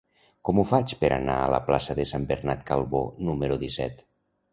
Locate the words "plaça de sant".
1.67-2.25